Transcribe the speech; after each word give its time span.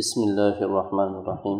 بسم 0.00 0.20
الله 0.28 0.56
الرحمن 0.68 1.12
الرحيم 1.20 1.58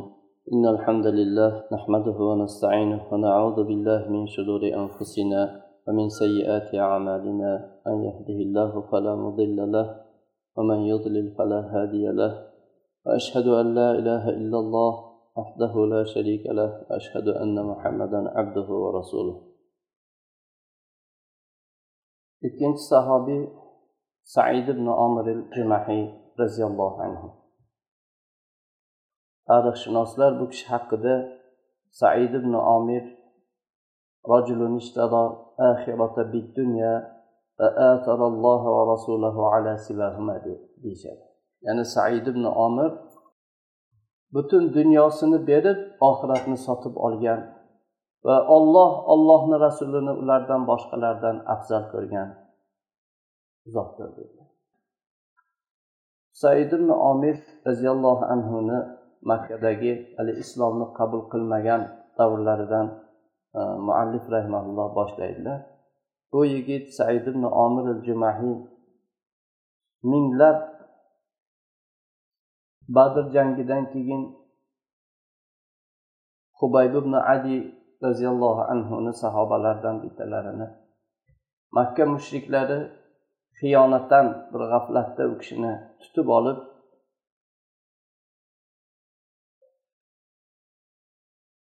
إن 0.52 0.64
الحمد 0.74 1.06
لله 1.06 1.50
نحمده 1.72 2.18
ونستعينه 2.28 3.00
ونعوذ 3.12 3.58
بالله 3.68 4.00
من 4.08 4.22
شرور 4.34 4.62
أنفسنا 4.82 5.40
ومن 5.86 6.06
سيئات 6.08 6.74
أعمالنا 6.74 7.50
من 7.86 7.96
يهده 8.08 8.38
الله 8.46 8.72
فلا 8.90 9.12
مضل 9.24 9.58
له 9.72 9.86
ومن 10.56 10.78
يضلل 10.92 11.26
فلا 11.36 11.60
هادي 11.72 12.06
له 12.20 12.32
وأشهد 13.06 13.46
أن 13.60 13.66
لا 13.74 13.90
إله 14.00 14.24
إلا 14.28 14.58
الله 14.64 14.92
وحده 15.36 15.72
لا 15.92 16.02
شريك 16.04 16.44
له 16.46 16.70
وأشهد 16.90 17.28
أن 17.28 17.56
محمدا 17.70 18.20
عبده 18.36 18.68
ورسوله 18.84 19.36
ikkinchi 22.40 22.88
sahobiy 22.88 23.52
said 24.24 24.64
ibn 24.64 24.88
omir 24.88 25.28
il 25.28 25.42
jumahiy 25.52 26.08
roziyallohu 26.40 27.04
anhu. 27.04 27.39
tarixshunoslar 29.49 30.31
bu 30.39 30.45
kishi 30.51 30.65
haqida 30.73 31.15
said 31.99 32.33
ibn 32.41 32.53
omir 32.77 33.03
رجل 34.33 34.61
اشترى 34.81 35.23
آخرة 35.71 36.15
بالدنيا 36.31 36.93
فآثر 37.57 38.19
الله 38.31 38.61
ورسوله 38.77 39.35
على 39.53 39.71
سواهما 39.77 40.35
deyishadi 40.83 41.25
ya'ni 41.65 41.85
said 41.85 42.25
ibn 42.27 42.43
omir 42.43 42.91
butun 44.33 44.73
dunyosini 44.73 45.39
berib 45.49 45.79
oxiratni 46.09 46.57
sotib 46.67 46.95
olgan 47.07 47.41
va 48.25 48.37
olloh 48.55 48.91
ollohni 49.13 49.57
rasulini 49.65 50.13
ulardan 50.21 50.61
boshqalardan 50.69 51.37
afzal 51.53 51.83
ko'rgan 51.93 52.29
zotdir 53.75 54.09
dedi 54.17 54.41
said 56.41 56.69
ibn 56.77 56.89
omir 57.11 57.37
roziyallohu 57.67 58.23
anhuni 58.33 58.79
makkadagi 59.28 59.92
hali 60.16 60.32
islomni 60.42 60.86
qabul 60.98 61.22
qilmagan 61.32 61.82
davrlaridan 62.18 62.86
e, 63.58 63.60
muallif 63.86 64.24
rahmaulloh 64.36 64.88
boshlaydilar. 64.98 65.60
Bu 66.32 66.44
yigit 66.44 66.84
said 66.96 67.26
ibn 67.26 67.42
omir 67.64 67.86
al 67.94 68.00
jumahiy 68.08 68.56
minglab 70.10 70.58
badr 72.96 73.24
jangidan 73.34 73.84
keyin 73.92 74.22
hubayb 76.60 76.94
ibn 77.00 77.12
adi 77.34 77.56
roziyallohu 78.04 78.62
anhuni 78.72 79.12
sahobalaridan 79.22 79.96
bittalarini 80.02 80.66
makka 81.76 82.04
mushriklari 82.14 82.78
xiyonatdan 83.60 84.26
bir 84.52 84.62
g'aflatda 84.72 85.22
u 85.32 85.34
kishini 85.40 85.72
tutib 86.02 86.28
olib 86.38 86.58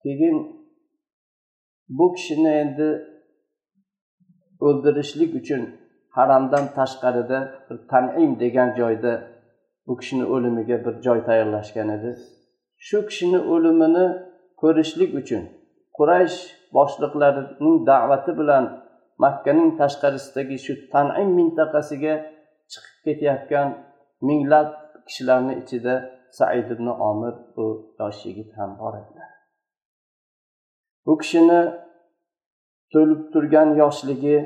keyin 0.05 0.36
bu 1.98 2.06
kishini 2.16 2.52
endi 2.62 2.88
o'ldirishlik 4.66 5.30
uchun 5.41 5.62
haramdan 6.16 6.64
tashqarida 6.78 7.38
bir 7.66 7.77
tanim 7.91 8.41
degan 8.42 8.70
joyda 8.80 9.12
bu 9.86 9.92
kishini 10.00 10.24
o'limiga 10.34 10.77
bir 10.84 10.94
joy 11.06 11.19
tayyorlashgan 11.28 11.88
edi 11.96 12.11
shu 12.86 12.98
kishini 13.08 13.41
o'limini 13.55 14.06
ko'rishlik 14.61 15.11
uchun 15.20 15.42
quraysh 15.96 16.39
boshliqlarining 16.77 17.77
da'vati 17.91 18.33
bilan 18.41 18.64
makkaning 19.24 19.70
tashqarisidagi 19.80 20.56
shu 20.66 20.72
tanim 20.92 21.28
mintaqasiga 21.39 22.14
chiqib 22.72 22.96
ketayotgan 23.06 23.68
minglab 24.28 24.68
kishilarni 25.06 25.55
ichida 25.62 25.94
said 26.39 26.68
ibn 26.74 26.86
omir 27.11 27.34
bu 27.56 27.66
yosh 28.00 28.20
yigit 28.27 28.50
ham 28.58 28.70
bor 28.80 28.94
edi. 29.02 29.13
Bu 31.06 31.12
kishini 31.20 31.60
to'lib 32.92 33.22
turgan 33.33 33.69
yoshligi 33.83 34.39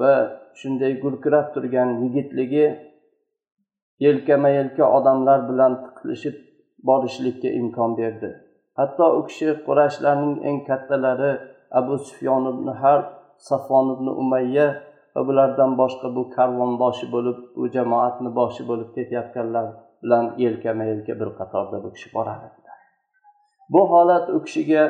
va 0.00 0.12
shunday 0.60 0.92
gurkirab 1.02 1.46
turgan 1.54 1.88
yigitligi 2.02 2.66
yelkama 4.04 4.48
yelka 4.58 4.84
odamlar 4.96 5.38
bilan 5.50 5.72
tiqilishib 5.84 6.36
borishlikka 6.88 7.48
imkon 7.60 7.90
berdi. 8.00 8.28
Hatto 8.78 9.06
u 9.18 9.20
kishi 9.28 9.48
qurashlarning 9.66 10.34
eng 10.48 10.58
kattalari 10.68 11.32
abu 11.78 11.94
sufyon 12.06 12.42
ibn 12.52 12.66
harb 12.82 13.06
safon 13.48 13.86
ibn 13.94 14.06
umayya 14.22 14.66
va 15.14 15.20
bulardan 15.28 15.72
boshqa 15.80 16.08
bu 16.16 16.22
karvon 16.36 16.72
boshi 16.82 17.06
bo'lib 17.14 17.38
bu 17.56 17.64
jamoatni 17.76 18.30
boshi 18.38 18.62
bo'lib 18.70 18.88
ketayotganlar 18.96 19.66
bilan 20.02 20.24
yelkama 20.44 20.84
yelka 20.90 21.12
bir 21.20 21.28
qatorda 21.38 21.76
bu 21.84 21.88
kishi 21.94 22.08
borar 22.16 22.40
edilar 22.48 22.78
bu 23.72 23.82
holat 23.92 24.26
u 24.36 24.38
kishiga 24.46 24.82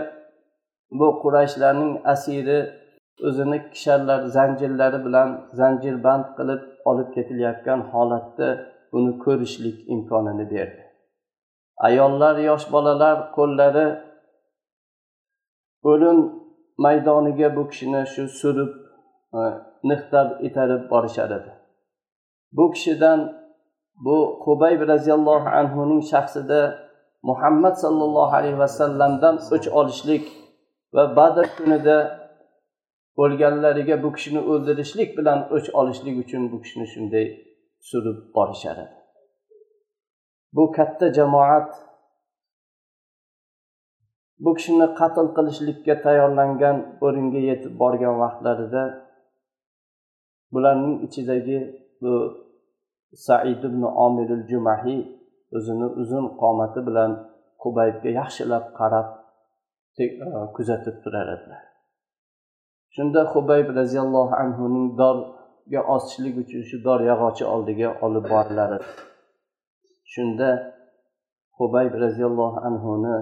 bu 0.90 1.18
qurayshlarning 1.22 1.92
asiri 2.04 2.58
o'zini 3.28 3.58
kishanlar 3.72 4.20
zanjirlari 4.36 5.04
bilan 5.06 5.28
zanjirband 5.60 6.24
qilib 6.36 6.62
olib 6.90 7.08
ketilayotgan 7.16 7.80
holatda 7.92 8.48
buni 8.92 9.12
ko'rishlik 9.24 9.76
imkonini 9.94 10.50
berdi. 10.50 10.82
Ayollar 11.88 12.36
yosh 12.48 12.66
bolalar 12.72 13.16
qo'llari 13.36 13.86
o'lim 15.90 16.18
maydoniga 16.84 17.56
bu 17.56 17.68
kishini 17.70 18.02
shu 18.12 18.22
surib 18.40 18.70
e, 19.38 19.40
niqtab 19.90 20.28
itarib 20.48 20.82
borishar 20.90 21.30
edi 21.38 21.52
bu 22.56 22.64
kishidan 22.74 23.20
bu 24.04 24.16
hubayb 24.44 24.80
roziyallohu 24.92 25.48
anhuning 25.60 26.02
shaxsida 26.12 26.60
muhammad 27.22 27.74
sollallohu 27.84 28.36
alayhi 28.38 28.58
vasallamdan 28.58 29.36
o'ch 29.54 29.68
olishlik 29.80 30.24
va 30.94 31.04
badr 31.16 31.46
kunida 31.56 31.96
o'lganlariga 33.22 33.96
bu 34.04 34.08
kishini 34.16 34.40
o'ldirishlik 34.50 35.10
bilan 35.18 35.38
o'ch 35.56 35.68
olishlik 35.80 36.16
uchun 36.24 36.42
bu 36.52 36.56
kishini 36.64 36.86
shunday 36.94 37.26
surib 37.88 38.18
borishar 38.36 38.76
edi 38.84 38.96
bu 40.56 40.64
katta 40.76 41.06
jamoat 41.18 41.70
bu 44.44 44.50
kishini 44.58 44.86
qatl 45.00 45.26
qilishlikka 45.36 45.94
tayyorlangan 46.04 46.76
o'ringa 47.06 47.40
yetib 47.50 47.72
borgan 47.82 48.14
vaqtlarida 48.22 48.82
bularning 50.52 50.96
ichidagi 51.06 51.58
bu 52.02 52.14
said 53.26 53.62
ibn 53.68 53.82
omiril 54.06 54.44
jumahiy 54.50 55.00
o'zini 55.56 55.88
uzun 56.02 56.24
qomati 56.40 56.80
bilan 56.88 57.12
qubaybga 57.62 58.10
yaxshilab 58.20 58.64
qarab 58.78 59.08
E, 59.98 60.06
kuzatib 60.56 60.96
turar 61.04 61.28
edilar 61.36 61.62
shunda 62.94 63.20
hubayb 63.32 63.68
roziyallohu 63.78 64.34
anhuning 64.44 64.88
dorga 65.00 65.80
osishlik 65.94 66.34
uchun 66.42 66.62
shu 66.70 66.76
dor 66.86 67.00
yog'ochi 67.10 67.44
oldiga 67.54 67.88
olib 68.06 68.26
borilar 68.32 68.72
shunda 70.14 70.48
hubayb 71.58 71.94
roziyallohu 72.04 72.58
anhuni 72.68 73.16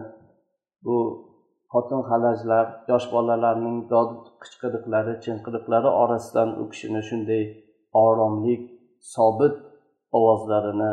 bu 0.85 0.97
xotin 1.73 2.01
xalajlar 2.11 2.67
yosh 2.91 3.07
bolalarning 3.15 3.79
dod 3.93 4.11
qichqiriqlari 4.43 5.15
chinqiriqlari 5.25 5.91
orasidan 6.03 6.51
u 6.63 6.65
kishini 6.73 7.03
shunday 7.09 7.45
oromlik 8.05 8.63
sobit 9.15 9.57
ovozlarini 10.17 10.93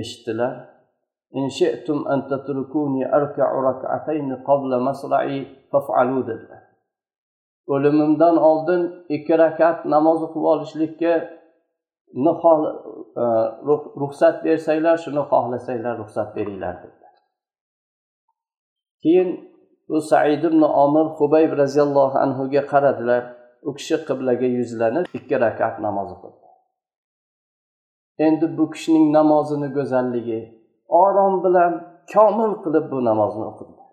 eshitdilar. 0.00 0.54
in 1.34 1.50
شئتم 1.50 2.06
an 2.06 2.30
تتركوني 2.30 3.02
arka'u 3.18 3.58
ركعتين 3.68 4.28
قبل 4.48 4.70
مصرعي 4.80 5.38
فافعلوا 5.72 6.22
ذلك 6.22 6.64
o'limimdan 7.66 8.36
oldin 8.36 9.04
ikki 9.08 9.38
rakat 9.38 9.84
namoz 9.84 10.22
o'qib 10.26 10.44
olishlikka 10.52 11.12
e, 11.14 11.16
ruxsat 14.02 14.36
bersanglar 14.44 14.96
shuni 15.04 15.22
xohlasanglar 15.30 15.94
ruxsat 16.02 16.28
beringlar 16.36 16.74
dedilar 16.82 17.14
keyin 19.02 19.28
u 19.88 20.00
said 20.00 20.44
ibn 20.50 20.62
omir 20.84 21.06
hubayb 21.18 21.52
roziyallohu 21.62 22.16
anhuga 22.24 22.62
qaradilar 22.72 23.22
u 23.68 23.70
kishi 23.78 23.96
qiblaga 24.08 24.48
yuzlanib 24.58 25.04
ikki 25.18 25.36
rakat 25.44 25.74
namoz 25.86 26.08
o'qidi. 26.14 26.40
Endi 28.26 28.46
bu 28.58 28.64
kishining 28.74 29.06
namozini 29.18 29.68
go'zalligi 29.76 30.40
orom 30.88 31.34
bilan 31.44 31.72
komil 32.14 32.52
qilib 32.64 32.90
bu 32.92 32.98
namozni 33.04 33.44
o'qidilar 33.50 33.88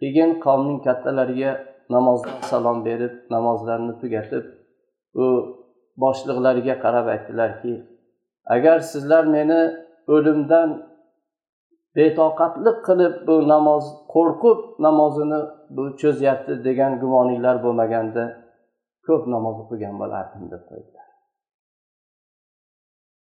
keyin 0.00 0.30
qavmning 0.44 0.80
kattalariga 0.86 1.52
namozdan 1.94 2.40
salom 2.50 2.78
berib 2.84 3.14
namozlarini 3.34 3.94
tugatib 4.00 4.44
u 5.24 5.26
boshliqlariga 6.02 6.74
qarab 6.84 7.06
aytdilarki 7.14 7.74
agar 8.54 8.78
sizlar 8.92 9.24
meni 9.36 9.60
o'limdan 10.14 10.68
betoqatlik 11.96 12.78
qilib 12.88 13.14
bu 13.26 13.36
namoz 13.52 13.84
qo'rqib 14.14 14.60
namozini 14.86 15.40
bu 15.76 15.84
cho'zyapti 16.00 16.64
degan 16.66 16.92
gumoninglar 17.02 17.56
bo'lmaganda 17.64 18.24
ko'p 19.06 19.22
namoz 19.34 19.56
o'qigan 19.62 19.94
bo'lardim 20.02 20.44
deb 20.52 20.62
qo'ydilar. 20.70 21.06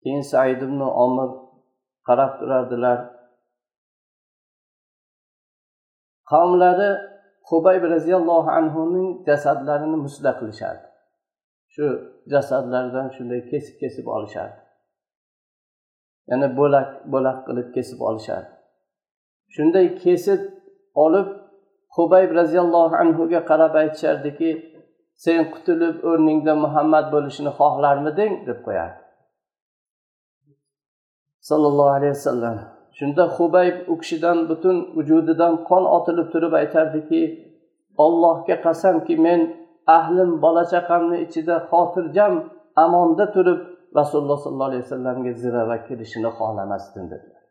Keyin 0.02 0.24
said 0.32 0.60
ibn 0.66 0.80
omir 1.04 1.30
qarab 2.10 2.32
turardilar. 2.40 2.98
Qavmlari 6.30 6.90
hubayb 7.50 7.82
roziyallohu 7.94 8.50
anhuning 8.58 9.08
jasadlarini 9.28 9.98
musla 10.04 10.30
qilishardi. 10.40 10.86
Shu 11.74 11.86
jasadlardan 12.32 13.06
shunday 13.16 13.40
kesib 13.50 13.74
kesib 13.82 14.06
olishardi. 14.16 14.60
Ya'ni 16.30 16.48
bo'lak 16.58 16.88
bo'lak 17.12 17.38
qilib 17.46 17.68
kesib 17.76 18.00
olishardi. 18.08 18.52
Shunday 19.54 19.86
kesib 20.04 20.40
olib 21.04 21.28
hubayb 21.96 22.30
roziyallohu 22.40 22.94
anhuga 23.02 23.40
qarab 23.50 23.74
aytishardiki 23.82 24.50
sen 25.24 25.40
qutulib 25.52 25.96
o'rningda 26.10 26.54
muhammad 26.64 27.06
bo'lishini 27.14 27.50
xohlarmiding 27.58 28.32
deb 28.48 28.58
qo'yardi. 28.66 29.00
Sallallohu 31.48 31.92
alayhi 31.98 32.14
vasallam. 32.18 32.56
Shunda 32.98 33.24
hubayb 33.36 33.76
u 33.92 33.94
kishidan 34.00 34.38
butun 34.50 34.76
vujudidan 34.96 35.54
qon 35.68 35.84
otilib 35.96 36.28
turib 36.32 36.52
aytardiki 36.60 37.22
ollohga 38.04 38.56
qasamki 38.66 39.14
men 39.26 39.40
ahlim 39.98 40.30
bola 40.44 40.64
chaqamni 40.72 41.16
ichida 41.26 41.56
xotirjam 41.70 42.34
amonda 42.84 43.26
turib 43.36 43.60
rasululloh 43.98 44.38
sollallohu 44.44 44.70
alayhi 44.70 44.84
vasallamga 44.86 45.32
zirava 45.42 45.76
kirishini 45.86 46.30
xohlamasdim 46.38 47.04
dedilar. 47.12 47.42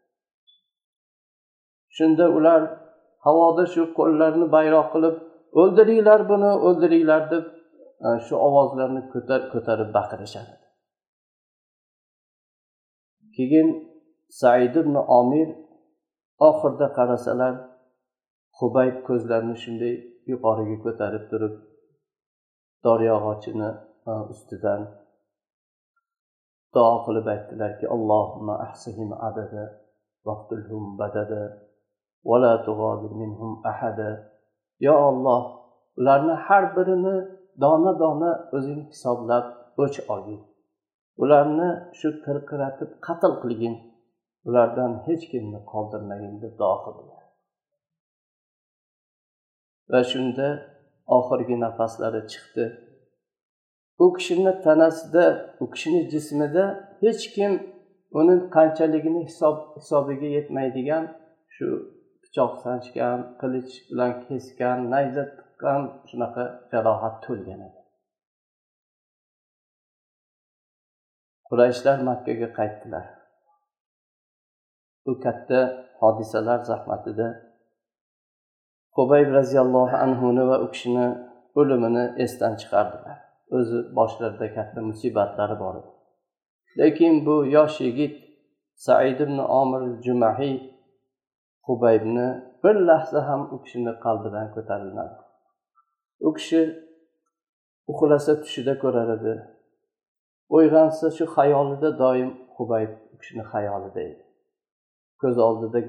Shunda 1.98 2.26
ular 2.38 2.62
havoda 3.26 3.64
shu 3.74 3.82
qo'llarini 3.98 4.48
bayroq 4.56 4.88
qilib 4.94 5.16
o'ldiringlar 5.62 6.20
buni 6.32 6.52
o'ldiringlar 6.68 7.22
deb 7.34 7.46
e, 8.06 8.08
shu 8.26 8.36
ovozlarni 8.48 9.02
ko'tarib 9.54 9.90
baqirishadi. 9.98 10.54
Keyin 13.40 13.68
said 14.40 14.76
ibn 14.82 14.96
omir 15.20 15.50
oxirida 16.48 16.88
qarasalar 16.98 17.54
hubayb 18.60 18.96
ko'zlarini 19.08 19.56
shunday 19.64 19.96
yuqoriga 20.32 20.78
ko'tarib 20.86 21.24
turib 21.32 21.54
doryog'ochini 22.86 23.70
ustidan 24.34 24.82
duo 26.74 26.96
qilib 27.06 27.26
aytdilarki 27.34 27.86
allohumma 27.96 28.56
ahsihim 28.66 29.10
adada 29.28 29.64
vaqtulhum 30.28 30.84
badada 31.00 31.44
vala 32.30 32.54
minhum 33.22 33.52
ahada. 33.72 34.10
Yo 34.86 34.94
olloh 35.10 35.44
ularni 36.00 36.36
har 36.46 36.64
birini 36.76 37.16
dona 37.64 37.92
dona 38.04 38.32
o'zing 38.56 38.82
hisoblab 38.92 39.46
o'ch 39.84 39.98
olgin 40.14 40.42
ularni 41.24 41.70
shu 42.00 42.10
tirqiratib 42.26 42.92
qatl 43.08 43.34
qilgin. 43.42 43.76
Ulardan 44.48 44.94
hech 45.08 45.24
kimni 45.32 45.60
qoldirmagin 45.72 46.36
deb 46.44 46.54
duo 46.60 46.76
qildilar. 46.86 47.24
Va 49.92 50.02
shunda 50.12 50.48
oxirgi 51.18 51.56
nafaslari 51.66 52.22
chiqdi. 52.32 52.66
U 54.04 54.06
kishini 54.18 54.54
tanasida 54.66 55.26
u 55.64 55.66
kishini 55.74 56.02
jismida 56.14 56.66
hech 57.04 57.24
kim 57.36 57.54
uni 58.20 58.36
qanchaligini 58.56 59.22
hisob 59.30 59.56
hisobiga 59.78 60.30
yetmaydigan 60.38 61.04
shu 61.56 61.68
pichoq 62.24 62.54
sanchgan 62.64 63.20
qilich 63.42 63.74
bilan 63.90 64.12
kesgan 64.26 64.78
nayza 64.94 65.24
tiqqan 65.38 65.82
shunaqa 66.10 66.44
jarohat 66.72 67.16
to'lgan 67.26 67.62
edi. 67.68 67.79
Qurayshlar 71.50 71.98
makkaga 72.10 72.50
qaytdilar. 72.60 73.06
Bu 75.06 75.20
katta 75.26 75.60
hodisalar 76.02 76.60
zahmatida 76.72 77.28
hubayb 78.98 79.30
roziyallohu 79.38 79.96
anhuni 80.06 80.44
va 80.50 80.58
u 80.66 80.68
kishini 80.74 81.08
o'limini 81.60 82.06
esdan 82.24 82.54
chiqardilar. 82.62 83.18
O'zi 83.58 83.78
boshlarida 83.98 84.48
katta 84.58 84.80
musibatlari 84.90 85.56
bor 85.64 85.76
edi. 85.80 85.92
Lekin 86.80 87.14
bu 87.26 87.36
yosh 87.56 87.78
yigit 87.86 88.16
said 88.86 89.20
ibn 89.26 89.38
omir 89.62 89.84
jumahiy 90.06 90.56
hubaybni 91.68 92.28
bir 92.64 92.76
lahza 92.90 93.28
ham 93.28 93.42
u 93.54 93.58
kishini 93.64 93.94
qalbidan 94.06 94.48
ko'tarilmadi. 94.56 95.16
U 96.28 96.30
kishi 96.38 96.62
uxlasa 97.92 98.34
tushida 98.44 98.74
ko'rar 98.84 99.10
edi. 99.18 99.34
O'yg'ansa 100.56 101.08
shu 101.18 101.26
xayolida 101.36 101.90
doim 102.04 102.30
hubayb 102.56 102.92
u 103.14 103.16
kishini 103.22 103.44
xayolida 103.52 104.02
edi. 104.10 104.24
Ko'z 105.22 105.38
oldida 105.48 105.80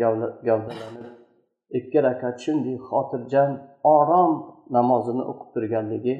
gavdalanib 0.46 1.08
ikki 1.78 1.98
rakat 2.06 2.36
shunday 2.44 2.76
xotirjam 2.88 3.50
orom 3.96 4.32
namozini 4.76 5.22
o'qib 5.30 5.48
turganligi 5.54 6.14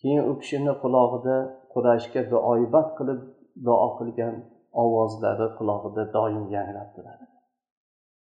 keyin 0.00 0.22
u 0.30 0.32
kishini 0.40 0.72
qulog'ida 0.82 1.36
qurashga 1.72 2.22
duoibat 2.32 2.88
qilib 2.98 3.20
duo 3.66 3.88
qilgan 3.98 4.34
ovozlari 4.82 5.46
qulog'ida 5.58 6.02
doim 6.16 6.44
yangrab 6.56 6.88
turadi. 6.96 7.24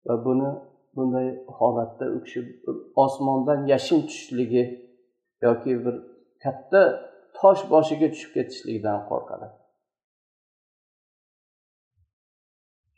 Va 0.06 0.14
buni 0.25 0.50
bunday 0.96 1.28
holatda 1.58 2.06
u 2.16 2.19
kishi 2.25 2.40
osmondan 3.04 3.60
yashin 3.72 4.00
tushishligi 4.08 4.64
yoki 5.46 5.72
bir 5.84 5.94
katta 6.44 6.82
tosh 7.40 7.62
boshiga 7.72 8.08
tushib 8.12 8.31
ketishligidan 8.37 8.98
qo'rqadi. 9.10 9.48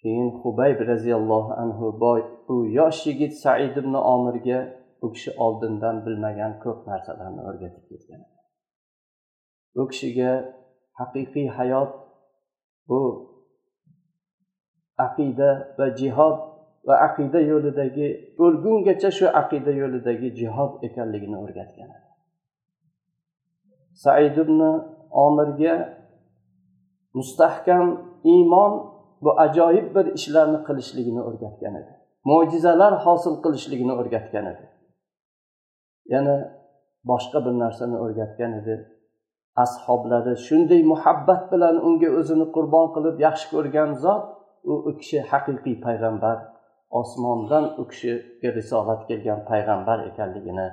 Keyin 0.00 0.28
hubayb 0.42 0.78
roziyallohu 0.90 1.52
anhu 1.62 1.86
boy 2.04 2.20
u 2.52 2.56
yosh 2.78 3.00
yigit 3.08 3.32
said 3.42 3.76
ibn 3.82 3.94
omirga 4.14 4.60
u 5.04 5.12
kishi 5.14 5.30
oldindan 5.44 5.96
bilmagan 6.06 6.52
ko'p 6.64 6.80
narsalarni 6.90 7.42
o'rgatib 7.48 7.84
ketgan. 7.90 8.22
U 9.80 9.82
kishiga 9.90 10.30
haqiqiy 11.00 11.48
hayot 11.58 11.92
bu 12.88 13.00
aqida 15.06 15.50
va 15.78 15.86
jihod 16.00 16.36
va 16.88 16.94
aqida 17.08 17.40
yo'lidagi 17.52 18.08
o'lgungacha 18.44 19.10
shu 19.18 19.26
aqida 19.42 19.72
yo'lidagi 19.82 20.28
jihod 20.40 20.72
ekanligini 20.88 21.36
o'rgatgan 21.44 21.90
said 24.02 24.36
ibn 24.44 24.60
omirga 25.24 25.74
mustahkam 27.18 27.86
iymon 28.34 28.72
bu 29.22 29.30
ajoyib 29.44 29.86
bir 29.96 30.06
ishlarni 30.18 30.58
qilishligini 30.66 31.22
o'rgatgan 31.28 31.74
edi. 31.80 31.92
Mo'jizalar 32.30 32.92
hosil 33.04 33.34
qilishligini 33.44 33.92
o'rgatgan 34.00 34.46
edi. 34.52 34.64
Yana 36.14 36.36
boshqa 37.10 37.38
bir 37.46 37.54
narsani 37.62 37.96
o'rgatgan 38.04 38.52
edi. 38.60 38.74
Ashoblari 39.64 40.34
shunday 40.46 40.82
muhabbat 40.92 41.42
bilan 41.52 41.76
unga 41.88 42.08
o'zini 42.20 42.46
qurbon 42.56 42.86
qilib 42.94 43.16
yaxshi 43.26 43.46
ko'rgan 43.54 43.90
zot 44.04 44.24
u 44.72 44.74
u 44.88 44.90
kishi 45.00 45.18
haqiqiy 45.30 45.76
payg'ambar 45.86 46.38
osmondan 47.00 47.64
u 47.80 47.82
kishiga 47.90 48.48
risolat 48.58 49.00
kelgan 49.08 49.40
payg'ambar 49.50 49.98
ekanligini 50.10 50.68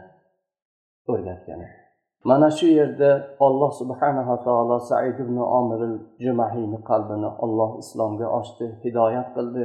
o'rgatgan 1.12 1.60
edi. 1.68 1.89
Mana 2.24 2.52
shu 2.52 2.68
yerda 2.68 3.36
olloh 3.40 3.72
subhanava 3.72 4.44
taolo 4.44 4.80
said 4.80 5.20
ibn 5.20 5.38
omir 5.38 5.82
jumahiyni 6.26 6.80
qalbini 6.90 7.30
olloh 7.44 7.72
islomga 7.84 8.28
ochdi 8.40 8.66
hidoyat 8.84 9.28
qildi. 9.36 9.64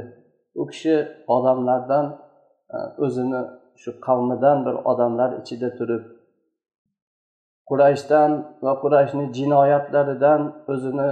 U 0.61 0.67
kishi 0.71 0.95
odamlardan 1.37 2.07
e, 2.75 2.77
o'zini 3.05 3.41
shu 3.83 3.91
qavmidan 4.07 4.59
bir 4.67 4.75
odamlar 4.91 5.31
ichida 5.41 5.69
turib 5.79 6.05
qurayshdan 7.69 8.31
va 8.65 8.73
qurayshni 8.83 9.25
jinoyatlaridan 9.39 10.41
o'zini 10.73 11.09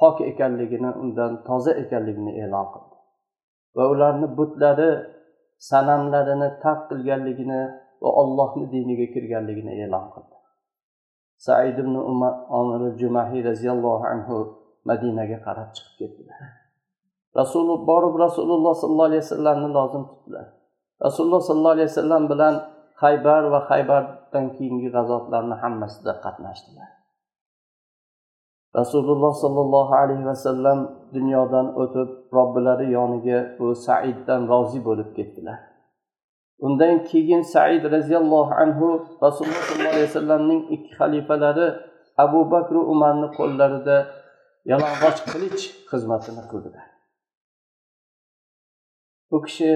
pok 0.00 0.16
ekanligini 0.30 0.90
undan 1.02 1.32
toza 1.48 1.72
ekanligini 1.82 2.32
e'lon 2.42 2.66
qildi. 2.74 2.96
Va 3.76 3.84
ularni 3.92 4.26
butlari 4.38 4.90
sanamlarini 5.70 6.48
tark 6.62 6.80
qilganligini 6.90 7.60
va 8.02 8.10
ollohni 8.22 8.66
diniga 8.74 9.06
kirganligini 9.14 9.72
e'lon 9.84 10.06
qildi. 10.14 10.33
Said 11.36 11.78
ibn 11.78 11.94
omir 12.60 12.82
jumahiy 13.00 13.42
roziyallohu 13.50 14.04
anhu 14.12 14.36
madinaga 14.88 15.38
qarab 15.46 15.68
chiqib 15.76 15.94
ketdilar. 15.98 16.40
Rasul 17.36 17.68
borib 17.90 18.14
rasululloh 18.24 18.74
sollallohu 18.82 19.08
alayhi 19.10 19.24
vasallamni 19.26 19.68
lozim 19.78 20.02
tutdilar. 20.10 20.46
Rasululloh 21.06 21.42
sollallohu 21.42 21.76
alayhi 21.76 21.90
vasallam 21.90 22.22
bilan 22.32 22.54
haybar 23.02 23.42
va 23.52 23.60
haybardan 23.70 24.44
keyingi 24.56 24.88
g'azotlarni 24.94 25.56
hammasida 25.62 26.12
qatnashdilar. 26.24 26.88
Rasululloh 28.80 29.32
sollallohu 29.42 29.94
alayhi 30.02 30.26
vasallam 30.26 30.78
dunyodan 31.14 31.66
o'tib 31.82 32.08
robbilari 32.36 32.86
yoniga 32.90 33.38
u 33.62 33.74
saiddan 33.86 34.40
rozi 34.52 34.80
bo'lib 34.88 35.10
ketdilar. 35.16 35.73
Undan 36.66 36.94
keyin 37.10 37.42
said 37.52 37.82
roziyallohu 37.96 38.52
anhu 38.62 38.86
rasululloh 39.24 39.64
sollallohu 39.68 39.92
alayhi 39.94 40.08
vasallamning 40.08 40.60
ikki 40.74 40.92
xalifalari 40.98 41.66
abu 42.24 42.40
bakr 42.52 42.74
umarni 42.92 43.28
qo'llarida 43.38 43.96
yalang'och 44.70 45.18
qilich 45.30 45.62
xizmatini 45.90 46.42
qildilar. 46.50 46.86
U 49.34 49.36
kishi 49.46 49.70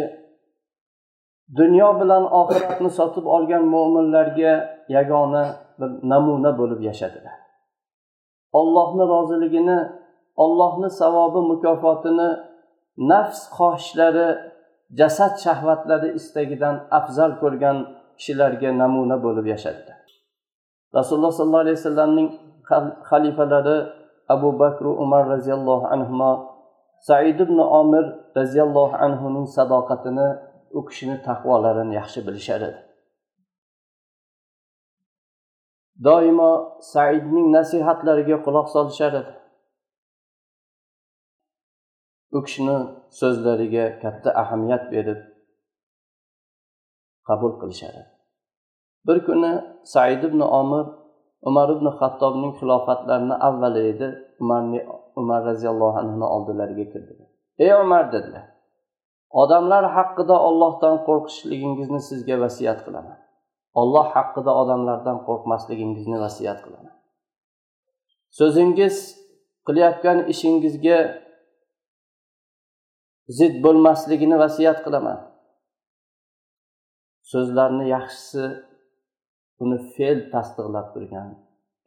dunyo 1.61 1.89
bilan 2.01 2.25
oxiratni 2.41 2.91
sotib 2.99 3.25
olgan 3.37 3.65
mo'minlarga 3.75 4.53
yagona 4.97 5.45
bir 5.79 5.91
namuna 6.13 6.51
bo'lib 6.61 6.81
yashadilar. 6.89 7.37
Ollohni 8.61 9.05
roziligini 9.15 9.79
ollohni 10.45 10.89
savobi 11.01 11.41
mukofotini 11.51 12.29
nafs 13.11 13.41
xohishlari 13.57 14.29
jasad 15.01 15.33
shahvatlari 15.45 16.09
istagidan 16.19 16.77
afzal 16.99 17.33
ko'rgan 17.43 17.77
kishilarga 18.19 18.71
namuna 18.83 19.17
bo'lib 19.25 19.47
yashadi. 19.55 19.93
Rasululloh 20.99 21.33
sollallohu 21.39 21.65
alayhi 21.67 21.79
vasallamning 21.81 22.29
xalifalari 23.11 23.79
abu 24.35 24.59
bakr 24.59 24.85
umar 24.85 25.23
roziyallohu 25.35 25.87
anhu 25.95 26.31
said 27.01 27.41
ibn 27.41 27.59
omir 27.81 28.05
roziyallohu 28.37 28.97
anhuning 29.07 29.47
sadoqatini 29.57 30.29
u 30.79 30.81
kishini 30.89 31.17
taqvolarini 31.29 31.95
yaxshi 32.01 32.21
bilishar 32.27 32.61
edi. 32.69 32.81
Doimo 36.05 36.53
saidning 36.93 37.47
nasihatlariga 37.57 38.37
quloq 38.47 38.67
solishar 38.77 39.13
edi. 39.21 39.33
U 42.37 42.39
kishini 42.47 42.77
so'zlariga 43.21 43.85
katta 44.03 44.31
ahamiyat 44.43 44.85
berib 44.93 45.21
qabul 47.29 47.53
qilishadi. 47.61 48.03
Bir 49.07 49.19
kuni 49.27 49.53
said 49.93 50.23
ibn 50.29 50.41
omir 50.61 50.87
umar 51.49 51.69
ibn 51.77 51.87
xattobning 52.01 52.53
xilofatlarini 52.61 53.37
avvali 53.49 53.81
edi 53.93 54.09
umarni 54.43 54.81
umar 55.21 55.41
roziyallohu 55.51 55.97
anhuni 56.03 56.27
oldilariga 56.35 56.87
kirdilar 56.93 57.29
ey 57.65 57.71
umar 57.85 58.05
dedilar 58.15 58.45
odamlar 59.43 59.85
haqida 59.97 60.37
ollohdan 60.49 60.97
qo'rqishligingizni 61.07 62.01
sizga 62.09 62.37
vasiyat 62.45 62.79
qilaman. 62.87 63.19
Olloh 63.81 64.07
haqida 64.17 64.53
odamlardan 64.63 65.19
qo'rqmasligingizni 65.27 66.19
vasiyat 66.25 66.59
qilaman. 66.65 66.95
So'zingiz 68.39 68.97
qilayotgan 69.67 70.19
ishingizga 70.33 70.99
zid 73.39 73.55
bo'lmasligini 73.65 74.37
vasiyat 74.45 74.79
qilaman. 74.85 75.19
So'zlarni 77.31 77.85
yaxshisi 77.95 78.45
uni 79.63 79.79
fe'l 79.95 80.19
tasdiqlab 80.33 80.87
turgan 80.95 81.29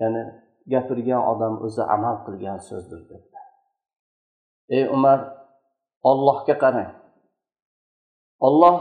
ya'ni 0.01 0.23
gapirgan 0.71 1.21
odam 1.31 1.53
o'zi 1.65 1.83
amal 1.95 2.15
qilgan 2.25 2.59
so'zdir 2.69 3.01
dedilar 3.09 3.31
ey 4.71 4.83
umar 4.95 5.19
ollohga 6.09 6.55
qarang. 6.63 6.91
Olloh 8.47 8.77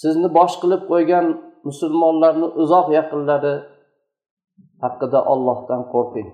sizni 0.00 0.28
bosh 0.38 0.54
qilib 0.62 0.82
qo'ygan 0.90 1.26
musulmonlarni 1.68 2.48
uzoq 2.62 2.86
yaqinlari 2.98 3.54
haqida 4.84 5.20
ollohdan 5.32 5.82
qo'rqing. 5.92 6.30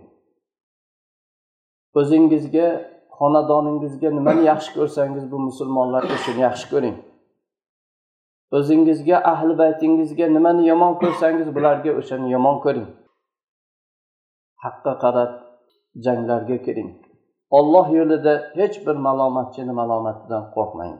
O'zingizga 1.98 2.68
xonadoningizga 3.18 4.10
nimani 4.18 4.42
yaxshi 4.50 4.70
ko'rsangiz 4.76 5.24
bu 5.32 5.38
musulmonlarga 5.48 6.16
shuni 6.24 6.40
yaxshi 6.48 6.66
ko'ring. 6.72 6.96
O'zingizga 8.56 9.16
ahli 9.32 9.58
baytingizga 9.62 10.26
nimani 10.36 10.62
yomon 10.70 10.94
ko'rsangiz 11.02 11.48
bularga 11.56 11.90
o'shani 12.00 12.28
yomon 12.36 12.56
ko'ring. 12.64 12.88
Haqqa 14.64 14.92
qarab 15.04 15.32
janglarga 16.04 16.56
kiring. 16.66 16.90
Olloh 17.58 17.86
yo'lida 17.98 18.34
hech 18.58 18.76
bir 18.86 18.96
malomatchini 19.06 19.72
malomatidan 19.80 20.44
qo'rqmang 20.56 20.96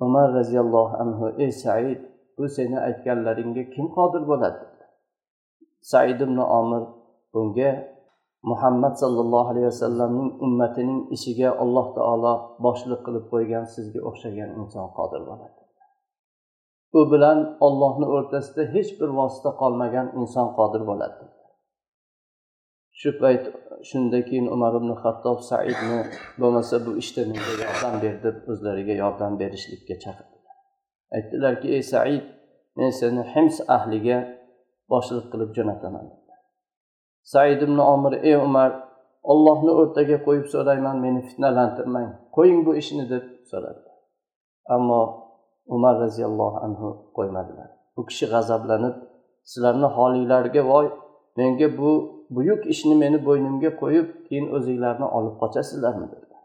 umar 0.00 0.34
roziyallohu 0.34 0.96
anhu 0.96 1.34
ey 1.38 1.52
said 1.52 2.00
bu 2.38 2.48
seni 2.48 2.78
aytganlaringga 2.80 3.64
kim 3.74 3.86
qodir 3.96 4.22
bo'ladi? 4.30 4.64
Said 5.80 6.20
ibn 6.20 6.38
omir 6.38 6.82
bunga 7.34 7.70
muhammad 8.50 8.94
sollallohu 9.02 9.48
alayhi 9.52 9.68
vasallamning 9.72 10.30
ummatining 10.46 11.00
ishiga 11.16 11.50
alloh 11.62 11.86
taolo 11.98 12.34
boshliq 12.66 13.00
qilib 13.06 13.24
qo'ygan 13.32 13.64
sizga 13.74 14.00
o'xshagan 14.08 14.50
inson 14.60 14.86
qodir 14.98 15.22
bo'ladi. 15.30 15.60
U 16.98 17.00
bilan 17.12 17.38
ollohni 17.66 18.06
o'rtasida 18.16 18.62
hech 18.74 18.90
bir 19.00 19.10
vosita 19.18 19.50
qolmagan 19.62 20.06
inson 20.20 20.48
qodir 20.58 20.82
bo'ladi. 20.90 21.24
Shu 23.00 23.10
payt 23.22 23.44
shundan 23.88 24.22
keyin 24.28 24.46
umar 24.54 24.72
ibn 24.80 24.90
hattob 25.02 25.38
saidni 25.50 26.00
bo'lmasa 26.40 26.76
bu 26.86 26.90
ishda 27.02 27.22
menga 27.30 27.52
yordam 27.64 27.94
ber 28.04 28.14
deb 28.24 28.36
o'zlariga 28.52 28.94
yordam 29.02 29.32
berishlikka 29.40 29.96
chaqirdilar 30.04 30.36
aytdilarki 31.16 31.68
ey 31.76 31.82
said 31.92 32.24
men 32.76 32.90
seni 33.00 33.22
hims 33.34 33.56
ahliga 33.76 34.18
boshliq 34.92 35.26
qilib 35.32 35.50
jo'nataman. 35.56 36.06
Said 37.32 37.60
ibn 37.66 37.78
omir 37.92 38.12
ey 38.28 38.36
umar 38.46 38.70
ollohni 39.32 39.72
o'rtaga 39.80 40.16
qo'yib 40.26 40.46
so'rayman 40.54 40.96
meni 41.04 41.20
fitnalantirmang. 41.28 42.10
Qo'ying 42.36 42.60
bu 42.66 42.72
ishni 42.82 43.04
deb 43.12 43.24
so'radi. 43.50 43.82
Ammo 44.74 45.00
umar 45.74 45.94
roziyallohu 46.04 46.58
anhu 46.66 46.88
qo'ymadilar. 47.16 47.68
Bu 47.96 48.02
kishi 48.08 48.26
g'azablanib 48.32 48.96
sizlarni 49.50 49.88
holinglarga 49.96 50.62
voy 50.72 50.86
menga 51.38 51.68
bu 51.78 51.90
buyuk 52.36 52.62
ishni 52.74 52.94
meni 53.02 53.18
bo'ynimga 53.28 53.70
qo'yib 53.82 54.08
keyin 54.26 54.46
o'zinglarni 54.56 55.06
olib 55.18 55.34
qochasizlarmi? 55.42 56.06
dedilar 56.12 56.42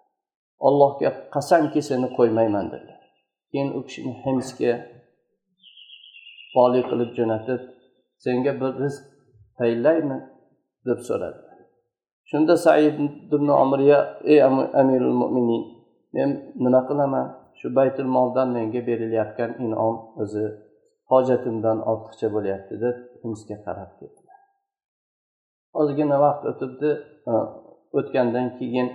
allohga 0.67 1.09
qasamki 1.35 1.81
seni 1.89 2.07
qo'ymayman 2.17 2.65
dedilar 2.73 3.01
keyin 3.51 3.69
u 3.77 3.79
kishini 3.87 4.13
himsga 4.25 4.73
voliy 6.55 6.83
qilib 6.89 7.11
jo'natib 7.17 7.61
senga 8.23 8.53
bir 8.61 8.71
rizq 8.83 9.03
tayinlaymi 9.57 10.17
deb 10.87 10.99
so'radi. 11.09 11.41
Shunda 12.29 12.55
said 12.65 12.97
ibn 13.35 13.47
omriya 13.63 13.99
ey 14.31 14.39
amirul 14.81 15.17
mo'minin 15.21 15.63
men 16.15 16.29
nima 16.63 16.81
qilaman? 16.89 17.27
Shu 17.59 17.67
baytul 17.77 18.09
moldan 18.15 18.47
menga 18.57 18.81
berilayotgan 18.89 19.51
inom 19.65 19.95
o'zi 20.21 20.45
hojatimdan 21.11 21.77
ortiqcha 21.91 22.27
bo'lyapti 22.35 22.73
deb 22.83 22.97
himsga 23.23 23.57
qarab 23.65 23.91
ketdilar 23.99 24.31
ozgina 25.79 26.17
vaqt 26.25 26.43
o'tibdi 26.51 26.89
e, 27.31 27.33
o'tgandan 27.99 28.47
keyin 28.59 28.87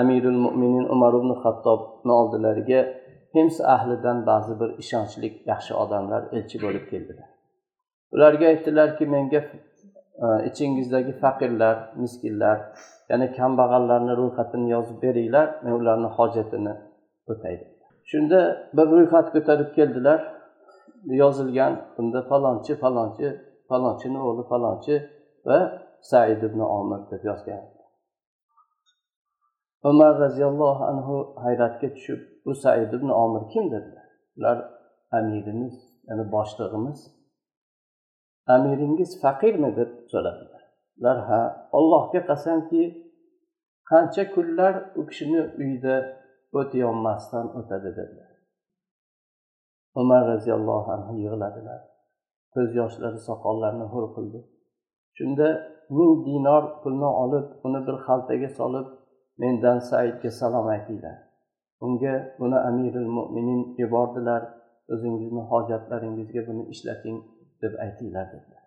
amirul 0.00 0.38
mo'minin 0.44 0.86
umar 0.94 1.12
ibn 1.20 1.30
xattobni 1.42 2.12
oldilariga 2.20 2.80
hims 3.36 3.56
ahlidan 3.74 4.18
ba'zi 4.30 4.54
bir 4.60 4.70
ishonchli 4.82 5.28
yaxshi 5.50 5.72
odamlar 5.82 6.22
elchi 6.36 6.58
bo'lib 6.64 6.84
keldilar. 6.90 7.28
Ularga 8.14 8.46
aytdilarki 8.52 9.04
menga 9.14 9.40
Э, 10.24 10.26
ichingizdagi 10.48 11.12
faqirlar 11.22 11.76
miskinlar 12.02 12.58
ya'ni 13.10 13.26
kambag'allarni 13.38 14.14
ro'yxatini 14.20 14.68
yozib 14.74 14.98
beringlar 15.04 15.46
men 15.64 15.72
ularni 15.80 16.08
hojatini 16.16 16.72
o'tay 17.32 17.56
shunda 18.10 18.40
bir 18.76 18.86
ro'yxat 18.94 19.26
ko'tarib 19.34 19.70
keldilar. 19.78 20.20
Yozilgan 21.22 21.74
bunda 21.96 22.20
falonchi 22.30 22.72
falonchi 22.82 23.28
falonchini 23.68 24.18
o'g'li 24.28 24.44
falonchi 24.52 24.94
va 25.46 25.58
said 26.10 26.40
ibn 26.48 26.60
omir 26.78 27.00
deb 27.10 27.22
yozgan. 27.30 27.62
Umar 29.90 30.12
roziyallohu 30.24 30.82
anhu 30.92 31.14
hayratga 31.44 31.88
tushib 31.96 32.20
bu 32.44 32.52
said 32.64 32.90
ibn 32.98 33.08
omir 33.22 33.42
kim? 33.52 33.64
dedilar. 33.74 34.08
Ular 34.36 34.58
amirimiz 35.18 35.74
ya'ni 36.08 36.24
boshlig'imiz. 36.34 37.00
Amiringiz 38.54 39.10
faqirmi 39.22 39.70
deb 39.78 39.90
so'radilar. 40.12 40.62
Ular 40.98 41.18
ha 41.28 41.40
allohga 41.78 42.20
qasamki 42.30 42.82
qancha 43.90 44.24
kunlar 44.34 44.74
u 44.98 45.06
kishini 45.08 45.42
uyida 45.60 45.96
o't 46.58 46.70
yonmasdan 46.84 47.46
o'tadi 47.58 47.90
dedilar. 47.98 48.32
Umar 50.00 50.22
roziyallohu 50.32 50.88
anhu 50.96 51.12
yig'ladilar. 51.24 51.80
Ko'z 52.54 52.70
yoshlari 52.80 53.20
soqollarini 53.28 53.86
hur 53.92 54.04
qildi. 54.16 54.40
Shunda 55.16 55.48
ming 55.96 56.12
dinor 56.26 56.64
pulni 56.82 57.10
olib 57.24 57.46
uni 57.66 57.80
bir 57.86 57.96
xaltaga 58.06 58.48
solib 58.58 58.86
mendan 59.42 59.78
saidga 59.90 60.30
salom 60.40 60.66
aytinglar. 60.74 61.18
Unga 61.84 62.14
buni 62.38 62.58
amiril 62.68 63.08
mo'minin 63.16 63.60
yubordilar. 63.82 64.42
O'zingizni 64.92 65.42
hojatlaringizga 65.50 66.42
buni 66.48 66.62
ishlating. 66.74 67.18
Deb 67.62 67.74
aytinglar 67.84 68.26
dedilar. 68.32 68.64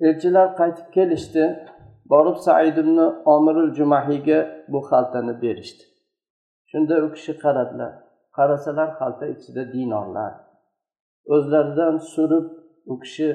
Elchilar 0.00 0.48
qaytib 0.60 0.88
kelishdi 0.96 1.44
borib 2.12 2.38
said 2.46 2.76
ibn 2.82 2.98
omirul 3.34 3.70
jumahiyga 3.78 4.38
bu 4.72 4.80
xaltani 4.90 5.34
berishdi. 5.42 5.84
Shunda 6.70 6.94
u 7.06 7.08
kishi 7.14 7.32
qaradilar 7.42 7.92
qarasalar 8.36 8.90
xalta 8.98 9.26
ichida 9.34 9.62
dinorlar. 9.72 10.32
O'zlaridan 11.34 11.96
surib 12.12 12.46
u 12.92 12.94
kishi 13.02 13.28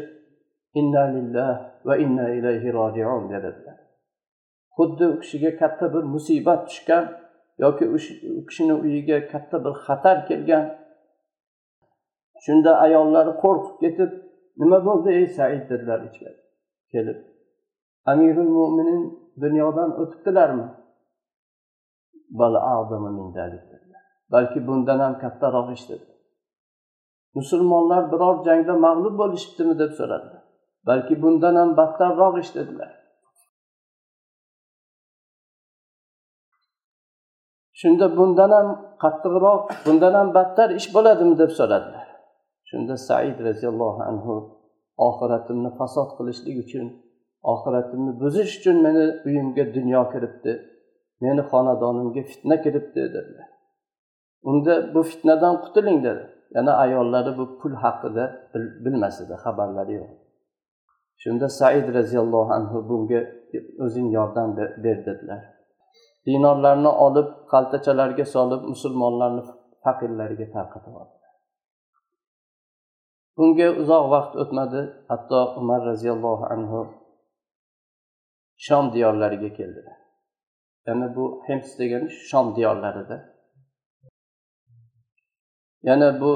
inna 0.79 1.03
lillah 1.15 1.53
va 1.87 1.93
inna 2.03 2.27
ilayhi 2.37 2.69
rojiun 2.79 3.23
dedilar. 3.29 3.77
Xuddi 4.77 5.05
u 5.13 5.15
kishiga 5.21 5.51
katta 5.61 5.85
bir 5.93 6.03
musibat 6.13 6.61
tushgan 6.69 7.05
yoki 7.63 7.85
u 7.95 7.97
kishini 8.47 8.73
uyiga 8.83 9.17
katta 9.31 9.57
bir 9.65 9.73
xatar 9.85 10.17
kelgan 10.29 10.65
shunda 12.45 12.71
ayollari 12.85 13.33
qo'rqib 13.43 13.75
ketib 13.83 14.11
nima 14.61 14.77
bo'ldi 14.87 15.09
ey 15.19 15.25
said? 15.37 15.61
dedilar 15.69 15.99
ichkari 16.09 16.39
kelib 16.93 17.19
amirul 18.11 18.51
mo'minin 18.57 19.01
dunyodan 19.43 19.89
o'tibdilarmi? 20.01 20.67
Balki 24.33 24.59
bundan 24.67 24.99
ham 25.05 25.13
kattaroq 25.23 25.67
ish 25.77 25.85
dedi 25.91 26.07
musulmonlar 27.37 28.03
biror 28.11 28.35
jangda 28.47 28.73
mag'lub 28.85 29.15
bo'lishibdimi? 29.21 29.73
deb 29.81 29.91
so'radilar. 29.99 30.43
Balki 30.87 31.13
bundan 31.23 31.55
ham 31.59 31.69
battarroq 31.79 32.35
ish 32.43 32.51
dedilar. 32.57 32.91
Shunda 37.79 38.05
bundan 38.17 38.51
ham 38.57 38.67
qattiqroq 39.03 39.63
bundan 39.85 40.13
ham 40.19 40.27
battar 40.37 40.69
ish 40.79 40.87
bo'ladimi? 40.95 41.35
deb 41.41 41.51
so'radilar. 41.59 42.06
Shunda 42.69 42.95
said 43.07 43.37
roziyallohu 43.49 44.01
anhu 44.11 44.33
oxiratimni 45.07 45.69
fasod 45.79 46.09
qilishlik 46.17 46.57
uchun 46.65 46.87
oxiratimni 47.53 48.11
buzish 48.21 48.53
uchun 48.59 48.77
meni 48.85 49.03
uyimga 49.27 49.63
dunyo 49.77 50.01
kiribdi 50.11 50.53
meni 51.23 51.41
xonadonimga 51.51 52.21
fitna 52.31 52.55
kiribdi 52.63 53.01
dedilar. 53.15 53.47
Unda 54.49 54.73
bu 54.93 55.01
fitnadan 55.03 55.55
qutuling 55.63 55.99
dedi. 56.07 56.23
Yana 56.55 56.73
ayollari 56.83 57.37
bu 57.37 57.45
pul 57.59 57.73
haqida 57.83 58.23
bilmas 58.85 59.15
edi 59.23 59.35
xabarlari 59.43 59.93
yo'q. 59.99 60.11
Shunda 61.23 61.47
said 61.59 61.87
roziyallohu 61.97 62.51
anhu 62.59 62.77
bunga 62.89 63.21
o'zing 63.85 64.07
yordam 64.17 64.49
ber 64.57 64.97
dedilar. 65.07 65.41
Dinorlarni 66.25 66.91
olib 67.05 67.27
xaltachalarga 67.51 68.25
solib 68.35 68.61
musulmonlarni 68.71 69.41
faqirlarga 69.83 70.45
tarqatib 70.55 70.93
bunga 73.37 73.67
uzoq 73.81 74.05
vaqt 74.13 74.33
o'tmadi 74.41 74.81
hatto 75.09 75.39
umar 75.59 75.79
roziyallohu 75.91 76.45
anhu 76.53 76.79
shom 78.65 78.85
diyorlariga 78.93 79.49
keldilar 79.59 79.97
ya'ni 80.87 81.15
bu 81.15 81.43
hims 81.47 81.79
degani 81.79 82.09
shom 82.09 82.55
diyorlarida. 82.55 83.17
Yana 85.83 86.21
bu 86.21 86.33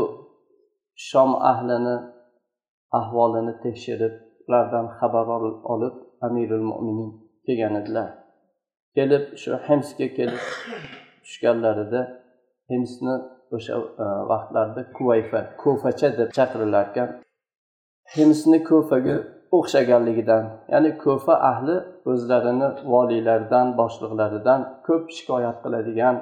shom 0.96 1.32
ahlini 1.52 1.98
ahvolini 3.00 3.54
tekshirib 3.64 4.14
ulardan 4.48 4.88
xabar 4.98 5.28
olib 5.74 5.96
amirul 6.22 6.66
mo'minin 6.72 7.12
kelgan 7.46 7.76
edilar. 7.82 8.10
Kelib 8.96 9.26
shu 9.42 9.52
himsga 9.68 10.08
kelib 10.18 10.44
tushganlarida 11.24 12.02
himsni 12.72 13.16
o'sha 13.56 13.74
e, 14.04 14.06
vaqtlarda 14.32 14.82
kuvayfa 14.98 15.40
ko'facha 15.64 16.10
deb 16.20 16.30
chaqirilar 16.38 16.84
ekan 16.92 17.10
himsni 18.16 18.60
ko'faga 18.70 19.16
o'xshaganligidan 19.58 20.44
ya'ni 20.74 20.92
ko'fa 21.06 21.34
ahli 21.52 21.76
o'zlarini 22.12 22.68
voliylaridan 22.94 23.68
boshliqlaridan 23.80 24.60
ko'p 24.88 25.04
shikoyat 25.18 25.58
qiladigan 25.64 26.16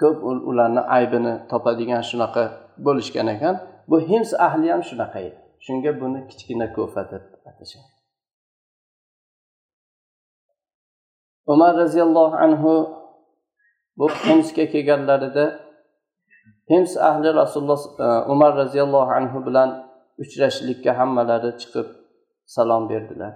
ko'p 0.00 0.18
ularni 0.50 0.82
aybini 0.96 1.32
topadigan 1.50 2.02
shunaqa 2.10 2.44
bo'lishgan 2.86 3.26
ekan. 3.34 3.54
Bu 3.90 4.00
hims 4.00 4.30
ahli 4.46 4.66
ham 4.72 4.82
shunaqa 4.90 5.18
edi. 5.26 5.38
Shunga 5.64 6.00
buni 6.00 6.20
kichkina 6.30 6.66
ko'fa 6.76 7.02
deb 7.12 7.24
atashgan. 7.50 7.84
Umar 11.52 11.72
roziyallohu 11.82 12.36
anhu 12.46 12.72
bu 13.98 14.06
himsga 14.24 14.64
kelganlarida 14.72 15.44
hims 16.70 16.92
ahli 16.96 17.28
rasululloh 17.40 17.80
e, 18.06 18.06
umar 18.32 18.52
roziyallohu 18.62 19.10
anhu 19.18 19.38
bilan 19.46 19.70
uchrashishlikka 20.22 20.98
hammalari 20.98 21.50
chiqib 21.60 21.88
salom 22.54 22.88
berdilar. 22.92 23.32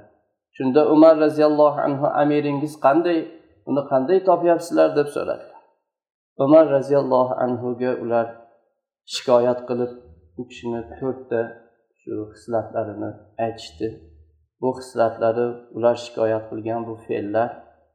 Shunda 0.56 0.80
umar 0.94 1.14
roziyallohu 1.24 1.78
anhu 1.86 2.06
amiringiz 2.22 2.74
qanday 2.86 3.18
uni 3.70 3.82
qanday 3.90 4.18
topyapsizlar? 4.30 4.88
deb 4.98 5.08
so'radilar 5.16 5.56
umar 6.44 6.70
roziyallohu 6.70 7.34
anhuga 7.44 7.92
ular 8.04 8.26
shikoyat 9.14 9.60
qilib 9.68 9.92
u 10.40 10.42
kishini 10.48 10.80
to'rtta 10.98 11.40
shu 12.00 12.14
xislatlarini 12.34 13.10
aytishdi. 13.44 13.88
Bu 14.60 14.68
xislatlari 14.78 15.46
ular 15.76 15.96
shikoyat 16.04 16.44
qilgan 16.50 16.80
bu 16.88 16.94
fe'llar 17.06 17.48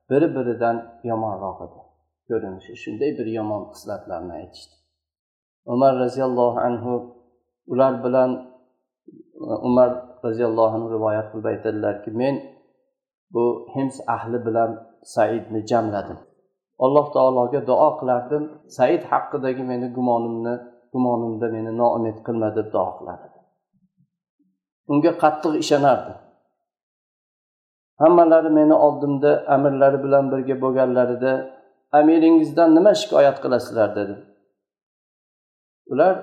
biri 0.09 0.27
biridan 0.35 0.77
yomonroq 1.09 1.59
edi. 1.65 1.79
Ko'rinishi 2.27 2.73
shunday 2.83 3.11
bir 3.19 3.27
yomon 3.37 3.63
xislatlarni 3.73 4.33
aytishdi. 4.41 4.75
Umar 5.65 5.99
roziyallohu 5.99 6.59
anhu 6.59 6.93
ular 7.67 8.03
bilan 8.03 8.29
umar 9.61 9.89
roziyallohu 10.23 10.75
anhu 10.75 10.89
rivoyat 10.95 11.31
qilib 11.31 11.45
aytadilarki 11.45 12.11
men 12.11 12.35
bu 13.33 13.67
hims 13.75 13.99
ahli 14.07 14.45
bilan 14.45 14.71
saidni 15.03 15.67
jamladim. 15.67 16.19
Alloh 16.79 17.13
taologa 17.13 17.67
duo 17.67 17.89
qilardim 17.99 18.43
said 18.67 19.03
haqidagi 19.11 19.63
meni 19.63 19.87
gumonimni 19.97 20.53
gumonimda 20.93 21.47
meni 21.55 21.71
noumid 21.77 22.17
qilma 22.25 22.55
deb 22.55 22.67
duo 22.73 22.89
qilardim 22.99 23.31
unga 24.91 25.11
qattiq 25.23 25.53
ishonardi 25.63 26.13
hammalari 28.01 28.49
meni 28.59 28.75
oldimda 28.85 29.31
amirlari 29.55 29.97
bilan 30.05 30.25
birga 30.31 30.55
bo'lganlarida 30.63 31.33
amiringizdan 31.99 32.69
nima 32.77 32.93
shikoyat 33.01 33.37
qilasizlar? 33.43 33.89
dedi 33.99 34.15
ular 35.91 36.15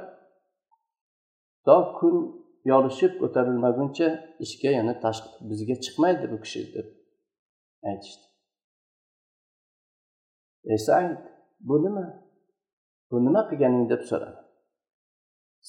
to 1.67 1.77
kun 1.99 2.17
yorishib 2.71 3.13
ko'tarilmaguncha 3.21 4.09
ishga 4.45 4.71
yana 4.79 4.95
tashqi 5.05 5.31
bizga 5.51 5.75
chiqmaydi 5.85 6.27
bu 6.33 6.39
kishi 6.45 6.63
deb 6.75 6.87
aytishdi. 7.91 8.25
Esa 10.75 10.85
said 10.87 11.23
bu 11.69 11.77
nima? 11.85 12.05
Bu 13.11 13.17
nima 13.27 13.43
qilganing 13.51 13.85
deb 13.93 14.03
so'radi. 14.11 14.41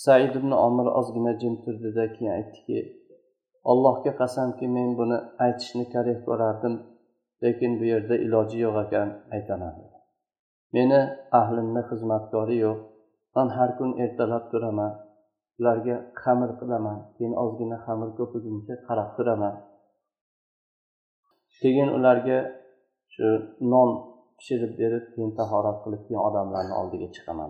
Said 0.04 0.34
ibn 0.40 0.52
omir 0.68 0.88
ozgina 1.00 1.34
jim 1.42 1.54
turdida 1.64 2.06
keyin 2.16 2.32
aytdiki 2.38 2.80
allohga 3.72 4.12
qasamki 4.22 4.68
men 4.76 4.90
buni 5.00 5.18
aytishni 5.46 5.86
karih 5.94 6.18
ko'rardim 6.28 6.76
lekin 7.44 7.72
bu 7.80 7.86
yerda 7.92 8.16
iloji 8.26 8.58
yo'q 8.66 8.78
ekan 8.86 9.10
aytaman 9.36 9.76
meni 10.76 11.00
ahlimni 11.40 11.82
xizmatkori 11.90 12.58
yo'q 12.66 12.80
man 13.36 13.48
har 13.56 13.70
kun 13.78 13.92
ertalab 14.04 14.44
turaman. 14.52 14.94
Ularga 15.60 15.96
xamir 16.22 16.52
qilaman. 16.60 16.98
Keyin 17.16 17.34
ozgina 17.44 17.78
xamir 17.86 18.10
ko'piguncha 18.20 18.76
qarab 18.88 19.10
turaman. 19.18 19.56
Keyin 21.62 21.90
ularga 21.98 22.38
shu 23.14 23.26
non 23.72 23.90
pishirib 24.38 24.74
berib 24.82 25.06
keyin 25.14 25.32
tahorat 25.40 25.78
qilib 25.84 26.02
keyin 26.08 26.22
odamlarni 26.28 26.74
oldiga 26.82 27.08
chiqaman 27.16 27.50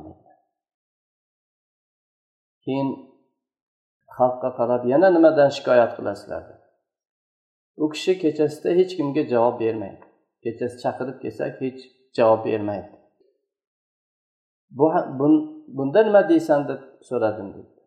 keyin 2.63 2.89
xalqqa 4.18 4.50
qarab 4.60 4.82
yana 4.94 5.08
nimadan 5.15 5.50
shikoyat 5.58 5.92
qilasizlar? 5.98 6.44
u 7.84 7.86
kishi 7.94 8.13
kechasida 8.24 8.70
hech 8.80 8.92
kimga 8.98 9.24
javob 9.34 9.56
bermaydi. 9.63 10.06
Kechasi 10.44 10.78
chaqirib 10.84 11.18
kelsak 11.24 11.54
hech 11.63 11.82
javob 12.18 12.42
bermaydi. 12.48 12.98
Bu 14.69 14.91
bunda 15.67 16.03
nima 16.03 16.29
deysan 16.29 16.67
deb 16.67 16.82
so'radim 17.10 17.49
dedi 17.53 17.79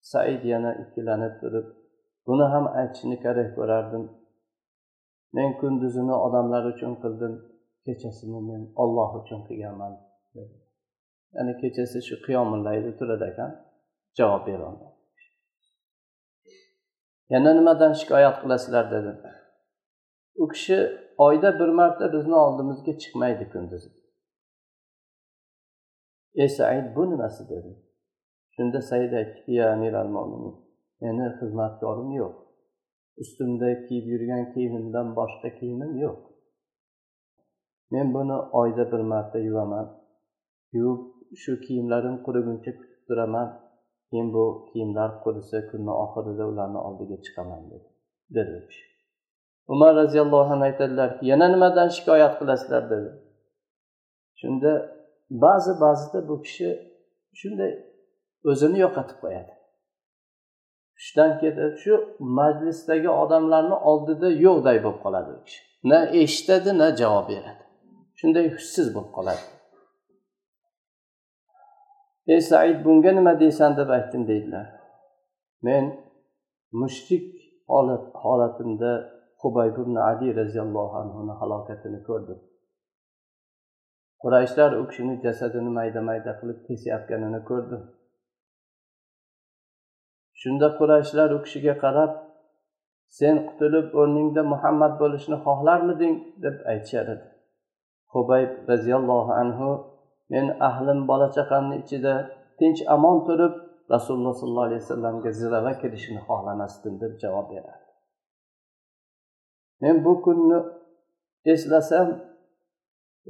said 0.00 0.42
yana 0.52 0.70
ikkilanib 0.82 1.34
turib 1.40 1.66
buni 2.26 2.46
ham 2.52 2.64
aytishni 2.80 3.16
kerak 3.24 3.50
ko'rardim 3.56 4.04
men 5.36 5.50
kunduzini 5.60 6.14
odamlar 6.26 6.64
uchun 6.72 6.92
qildim 7.02 7.34
kechasini 7.86 8.40
men 8.48 8.62
olloh 8.82 9.10
uchun 9.20 9.40
qilganman 9.48 9.92
ya'ni 11.34 11.52
kechasi 11.62 11.98
shu 12.08 12.16
qiyomillayda 12.26 12.90
turadi 12.98 13.24
ekan 13.32 13.50
javob 14.18 14.42
berolmadi 14.48 14.94
yana 17.34 17.50
nimadan 17.58 17.92
shikoyat 18.00 18.36
qilasizlar 18.42 18.84
dedi 18.94 19.12
u 20.42 20.48
kishi 20.52 20.78
oyda 21.26 21.50
bir 21.60 21.70
marta 21.80 22.04
bizni 22.14 22.36
oldimizga 22.46 22.92
chiqmaydi 23.02 23.44
kunduzi 23.52 23.90
ey 26.42 26.48
said 26.48 26.86
bu 26.96 27.02
nimasi 27.10 27.42
dedi 27.52 27.72
shunda 28.54 28.80
said 28.90 29.12
aytdiki 29.20 29.52
ya 29.58 29.72
amiral 29.74 30.08
mo'minin 30.16 30.66
meni 31.02 31.26
xizmatkorim 31.38 32.10
yo'q. 32.20 32.34
Ustimda 33.22 33.68
kiyib 33.86 34.06
yurgan 34.12 34.44
kiyimimdan 34.52 35.06
boshqa 35.18 35.48
kiyimim 35.58 35.92
yo'q. 36.04 36.18
Men 37.92 38.14
buni 38.14 38.36
oyda 38.60 38.84
bir 38.92 39.02
marta 39.12 39.38
yuvaman. 39.48 39.86
Yuvib 40.72 41.36
shu 41.42 41.52
kiyimlarim 41.66 42.16
quriguncha 42.26 42.72
kutib 42.78 43.02
turaman. 43.08 43.48
Keyin 44.10 44.28
bu 44.34 44.44
kiyimlar 44.72 45.10
qurisa 45.24 45.58
kunni 45.70 45.92
oxirida 46.04 46.44
ularni 46.50 46.78
oldiga 46.86 47.16
chiqaman 47.24 47.62
dedi. 47.70 47.88
Dedi 48.36 48.58
umar 49.74 49.92
roziyallohu 50.00 50.52
anhu 50.54 50.64
aytadilarki 50.70 51.26
yana 51.32 51.46
nimadan 51.54 51.88
shikoyat 51.96 52.34
qilasizlar? 52.40 52.82
dedi. 52.92 53.10
Shunda 54.40 54.72
ba'zi 55.30 55.80
ba'zida 55.80 56.28
bu 56.28 56.42
kishi 56.42 56.68
shunday 57.40 57.72
o'zini 58.50 58.78
yo'qotib 58.84 59.18
qo'yadi. 59.24 59.52
Hushdan 60.98 61.30
ketib 61.40 61.72
shu 61.82 61.94
majlisdagi 62.38 63.10
odamlarni 63.22 63.76
oldida 63.90 64.28
yo'qday 64.46 64.78
bo'lib 64.84 65.00
qoladi 65.04 65.30
u 65.38 65.40
kishi. 65.46 65.60
Na 65.90 65.98
eshitadi 66.22 66.78
na 66.78 66.88
javob 67.00 67.26
beradi. 67.28 67.62
Shunday 68.18 68.46
hushsiz 68.54 68.86
bo'lib 68.94 69.12
qoladi. 69.16 69.44
Ey 72.34 72.40
said 72.40 72.78
bunga 72.84 73.12
nima 73.18 73.32
deysan 73.42 73.76
deb 73.78 73.88
aytdim 73.96 74.22
deydilar. 74.30 74.66
Men 75.66 75.84
mushrik 76.80 77.26
holat 77.72 78.04
holatimda 78.22 78.92
hubayb 79.42 79.76
ibn 79.82 79.96
ali 80.10 80.28
roziyallohu 80.40 80.94
anhuni 81.02 81.34
halokatini 81.40 82.00
ko'rdim. 82.08 82.38
Qurayshlar 84.22 84.70
u 84.80 84.82
kishini 84.88 85.14
jasadini 85.24 85.70
mayda 85.78 86.00
mayda 86.08 86.32
qilib 86.40 86.58
kesayotganini 86.68 87.40
ko'rdi. 87.48 87.78
Shunda 90.40 90.68
qurayshlar 90.78 91.28
u 91.36 91.38
kishiga 91.44 91.74
qarab 91.84 92.12
sen 93.18 93.36
qutulib 93.48 93.86
o'rningda 94.00 94.42
muhammad 94.52 94.92
bo'lishni 95.02 95.36
xohlarmiding? 95.46 96.14
deb 96.44 96.56
aytishar 96.72 97.06
edi. 97.14 97.26
Hubayb 98.14 98.50
roziyallohu 98.70 99.32
anhu 99.42 99.70
men 100.32 100.46
ahlim 100.68 101.00
bola 101.10 101.28
chaqamni 101.36 101.76
ichida 101.82 102.14
tinch 102.58 102.80
amon 102.94 103.16
turib 103.28 103.54
rasululloh 103.94 104.34
sollallohu 104.40 104.66
alayhi 104.68 104.82
vasallamga 104.84 105.30
zirava 105.40 105.72
kirishini 105.80 106.20
xohlamasdim 106.28 106.94
deb 107.02 107.12
javob 107.22 107.46
berardi. 107.52 107.86
Men 109.82 110.04
bu 110.04 110.12
kunni 110.24 110.58
eslasam 111.52 112.08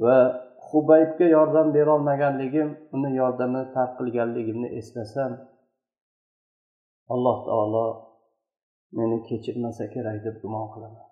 va 0.03 0.46
hubaybga 0.69 1.25
yordam 1.35 1.67
berolmaganligim 1.75 2.69
uni 2.95 3.09
yordamini 3.21 3.65
tark 3.75 3.91
qilganligimni 3.99 4.69
eslasam 4.79 5.31
alloh 7.13 7.37
taolo 7.47 7.87
meni 8.97 9.17
kechirmasa 9.27 9.83
kerak 9.93 10.17
deb 10.25 10.35
gumon 10.41 10.65
qilaman. 10.73 11.07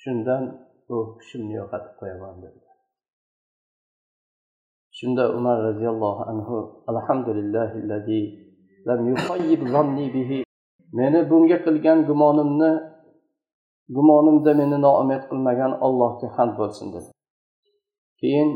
Shundan 0.00 0.42
bu 0.88 0.96
hushimni 1.16 1.54
yo'qotib 1.60 1.94
qo'yaman 2.00 2.34
dedi. 2.44 2.60
Shunda 4.98 5.24
umar 5.38 5.56
roziyallohu 5.68 6.22
anhu 6.32 6.56
alhamdulillahi 6.90 7.78
lam 8.88 9.88
bihi. 10.16 10.38
Meni 10.98 11.20
bunga 11.30 11.58
qilgan 11.66 11.98
gumonimni 12.08 12.70
gumonimda 13.96 14.50
meni 14.60 14.76
noumid 14.86 15.22
qilmagan 15.30 15.72
allohga 15.86 16.28
hamd 16.36 16.54
bo'lsin 16.60 16.86
dedi. 16.94 17.10
Keyin 18.20 18.50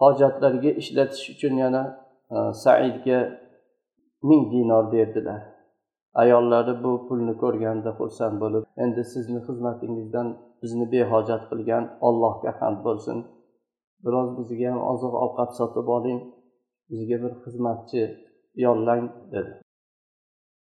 hojatlarga 0.00 0.70
ishlatish 0.82 1.26
uchun 1.34 1.54
yana 1.64 1.82
e, 2.34 2.36
saidga 2.64 3.18
ming 4.28 4.42
dinor 4.52 4.84
berdilar. 4.92 5.42
Ayollari 6.22 6.74
bu 6.84 6.92
pulni 7.08 7.34
ko'rganda 7.42 7.90
xursand 7.98 8.36
bo'lib 8.42 8.64
endi 8.84 9.02
sizni 9.12 9.40
xizmatingizdan 9.46 10.28
bizni 10.62 10.86
behojat 10.94 11.42
qilgan 11.50 11.84
allohga 12.08 12.52
hamd 12.60 12.80
bo'lsin. 12.86 13.18
Biroz 14.04 14.28
bizga 14.38 14.66
ham 14.72 14.80
oziq 14.92 15.14
ovqat 15.24 15.50
sotib 15.58 15.86
oling 15.96 16.20
bizga 16.90 17.16
bir 17.22 17.32
xizmatchi 17.44 18.02
yollang 18.64 19.04
dedi. 19.34 19.52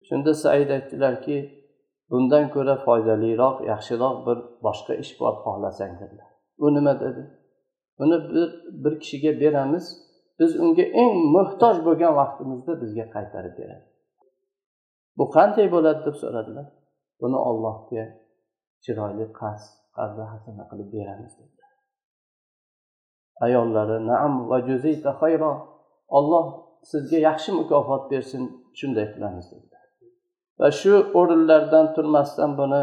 Shunda 0.08 0.32
said 0.42 0.70
aytdilarki 0.76 1.36
bundan 2.10 2.44
ko'ra 2.54 2.74
foydaliroq 2.86 3.56
yaxshiroq 3.70 4.16
bir 4.26 4.38
boshqa 4.66 4.94
ish 5.02 5.12
bor 5.20 5.34
xohlasang 5.44 5.94
dedilar. 6.00 6.30
U 6.64 6.66
nima? 6.76 6.94
dedi. 7.04 7.22
Uni 8.02 8.16
bir 8.34 8.48
bir 8.84 9.00
kishiga 9.00 9.32
beramiz. 9.40 9.86
Biz 10.38 10.50
unga 10.62 10.84
eng 11.02 11.14
muhtoj 11.36 11.76
bo'lgan 11.86 12.12
vaqtimizda 12.20 12.72
bizga 12.82 13.06
qaytarib 13.14 13.54
beradi. 13.60 13.86
Bu 15.18 15.24
qanday 15.36 15.66
bo'ladi 15.74 16.00
deb 16.06 16.16
so'radilar. 16.22 16.66
Buni 17.20 17.38
ollohga 17.50 18.04
chiroyli 18.84 19.26
qarz 19.40 19.62
qarzi 19.96 20.22
hasana 20.32 20.64
qilib 20.70 20.88
beramiz 20.96 21.32
dedilar. 21.40 21.72
Ayollari 23.46 23.96
naam 24.10 24.32
va 24.50 24.58
xayro 25.20 25.52
olloh 26.18 26.46
sizga 26.90 27.18
yaxshi 27.28 27.50
mukofot 27.60 28.02
bersin 28.12 28.42
shunday 28.78 29.06
qilamiz 29.14 29.46
dedilar. 29.52 29.84
Va 30.60 30.68
shu 30.80 30.94
o'rinlardan 31.18 31.86
turmasdan 31.94 32.50
buni 32.60 32.82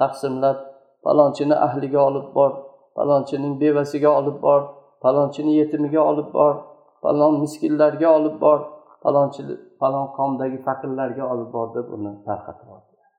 taqsimlab 0.00 0.58
falonchini 1.04 1.56
ahliga 1.66 2.00
olib 2.08 2.26
bor 2.38 2.52
falonchining 2.98 3.54
bevasiga 3.62 4.10
olib 4.20 4.38
bor 4.46 4.60
falonchini 5.02 5.52
yetimiga 5.60 6.00
olib 6.10 6.28
bor 6.38 6.54
falon 7.02 7.34
miskinlarga 7.42 8.08
olib 8.18 8.36
bor 8.44 8.58
falonchi 9.02 9.42
falon 9.80 10.06
qomdagi 10.18 10.58
faqirlarga 10.66 11.24
olib 11.32 11.50
bor 11.56 11.66
deb 11.76 11.86
uni 11.96 12.12
tarqatib 12.26 12.66
yubordilar 12.66 13.10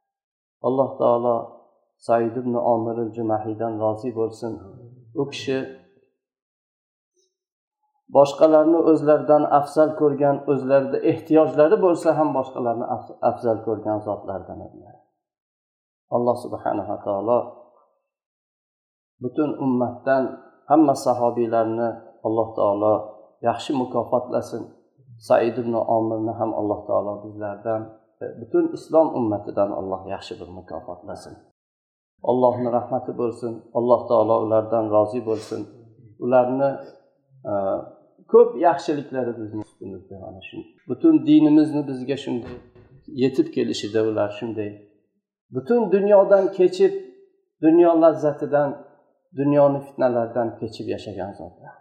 alloh 0.67 0.89
taolo 1.01 1.35
said 2.07 2.35
ibn 2.41 2.53
omir 2.73 2.97
jumahiydan 3.15 3.73
rozi 3.83 4.09
bo'lsin. 4.19 4.53
U 5.21 5.23
kishi 5.31 5.57
boshqalarni 8.15 8.79
o'zlaridan 8.91 9.43
afzal 9.59 9.89
ko'rgan 10.01 10.37
o'zlarida 10.51 10.97
ehtiyojlari 11.11 11.77
bo'lsa 11.85 12.09
ham 12.19 12.29
boshqalarni 12.37 12.85
afzal 13.29 13.57
ko'rgan 13.67 13.97
zotlardan. 14.07 14.59
Edilar 14.67 14.95
alloh 16.15 16.35
subhanava 16.45 16.97
taolo 17.05 17.39
butun 19.23 19.49
ummatdan 19.65 20.23
hamma 20.69 20.95
sahobiylarni 21.05 21.89
alloh 22.27 22.49
taolo 22.60 22.93
yaxshi 23.47 23.71
mukofotlasin. 23.82 24.63
Said 25.27 25.55
ibn 25.62 25.73
omirni 25.97 26.34
ham 26.39 26.51
alloh 26.60 26.79
taolo 26.88 27.13
bizlardan 27.23 27.82
butun 28.41 28.65
islom 28.77 29.08
ummatidan 29.19 29.69
alloh 29.79 30.01
yaxshi 30.13 30.34
bir 30.39 30.49
mukofotlasin. 30.58 31.36
Allohni 32.32 32.69
rahmati 32.77 33.12
bo'lsin. 33.21 33.53
Alloh 33.77 34.01
taolo 34.10 34.36
ulardan 34.45 34.86
rozi 34.95 35.21
bo'lsin. 35.29 35.62
Ularni 36.23 36.69
e, 37.51 37.53
ko'p 38.32 38.49
yaxshiliklari 38.67 39.32
bizni 39.39 39.60
ustimizda 39.67 40.15
mana 40.23 40.41
shu 40.47 40.58
butun 40.89 41.13
dinimizni 41.27 41.82
bizga 41.89 42.17
shunday 42.23 42.58
yetib 43.23 43.47
kelishida 43.55 43.99
ular 44.10 44.29
shunday. 44.39 44.71
Butun 45.55 45.82
dunyodan 45.93 46.45
kechib 46.58 46.93
dunyo 47.63 47.91
lazzatidan 48.01 48.69
dunyoni 49.37 49.79
fitnalaridan 49.85 50.49
kechib 50.59 50.87
yashagan 50.93 51.31
zotlar 51.41 51.75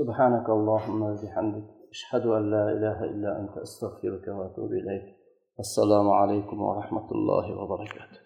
سبحانك 0.00 0.46
اللهم 0.58 1.00
وبحمدك 1.02 1.68
أشهد 1.94 2.24
أن 2.26 2.42
لا 2.54 2.64
إله 2.76 2.98
إلا 3.12 3.30
أنت 3.40 3.54
أستغفرك 3.66 4.26
وأتوب 4.28 4.70
إليك 4.80 5.06
السلام 5.64 6.06
عليكم 6.20 6.58
ورحمة 6.68 7.08
الله 7.16 7.46
وبركاته 7.60 8.20